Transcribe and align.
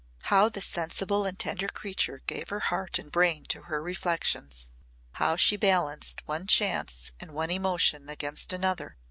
How 0.33 0.49
the 0.49 0.61
sensible 0.61 1.27
and 1.27 1.37
tender 1.37 1.67
creature 1.67 2.23
gave 2.25 2.49
her 2.49 2.59
heart 2.59 2.97
and 2.97 3.11
brain 3.11 3.45
to 3.49 3.61
her 3.69 3.83
reflections! 3.83 4.71
How 5.11 5.35
she 5.35 5.57
balanced 5.57 6.27
one 6.27 6.47
chance 6.47 7.11
and 7.19 7.35
one 7.35 7.51
emotion 7.51 8.09
against 8.09 8.51
another! 8.51 8.97